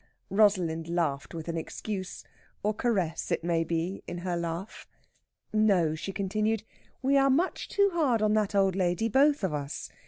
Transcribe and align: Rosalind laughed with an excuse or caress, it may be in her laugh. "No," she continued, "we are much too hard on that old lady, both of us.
Rosalind 0.31 0.87
laughed 0.89 1.31
with 1.35 1.47
an 1.47 1.57
excuse 1.57 2.23
or 2.63 2.73
caress, 2.73 3.29
it 3.31 3.43
may 3.43 3.63
be 3.63 4.01
in 4.07 4.17
her 4.25 4.35
laugh. 4.35 4.87
"No," 5.53 5.93
she 5.93 6.11
continued, 6.11 6.63
"we 7.03 7.17
are 7.19 7.29
much 7.29 7.69
too 7.69 7.91
hard 7.93 8.19
on 8.23 8.33
that 8.33 8.55
old 8.55 8.75
lady, 8.75 9.07
both 9.07 9.43
of 9.43 9.53
us. 9.53 9.91